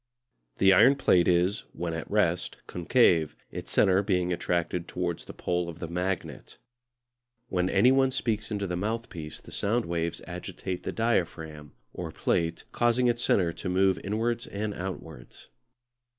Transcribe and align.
The 0.57 0.73
iron 0.73 0.95
plate 0.95 1.27
is, 1.27 1.63
when 1.73 1.93
at 1.93 2.09
rest, 2.09 2.57
concave, 2.65 3.35
its 3.51 3.69
centre 3.69 4.01
being 4.01 4.33
attracted 4.33 4.87
towards 4.87 5.25
the 5.25 5.31
pole 5.33 5.69
of 5.69 5.77
the 5.77 5.87
magnet. 5.87 6.57
When 7.49 7.69
any 7.69 7.91
one 7.91 8.09
speaks 8.09 8.49
into 8.49 8.65
the 8.65 8.75
mouthpiece 8.75 9.39
the 9.41 9.51
sound 9.51 9.85
waves 9.85 10.19
agitate 10.25 10.81
the 10.85 10.91
diaphragm 10.91 11.73
(or 11.93 12.11
plate), 12.11 12.63
causing 12.71 13.07
its 13.09 13.21
centre 13.21 13.53
to 13.53 13.69
move 13.69 13.99
inwards 14.03 14.47
and 14.47 14.73
outwards. 14.73 15.49